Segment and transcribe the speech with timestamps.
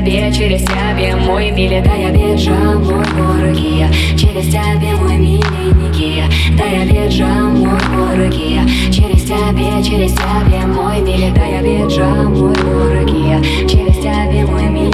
[0.00, 6.22] тебе, через тебя, мой мили Да я бежал, мой дорогие Через тебя, мой миленький
[6.56, 12.54] Да я бежал, мой дорогие Через тебя, через тебя, мой мили Да я бежал, мой
[12.54, 14.91] дорогие Через тебя, мой миленький